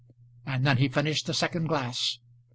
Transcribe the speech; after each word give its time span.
And 0.47 0.65
then 0.65 0.77
he 0.77 0.87
finished 0.87 1.27
the 1.27 1.33
second 1.35 1.67
glass. 1.67 2.17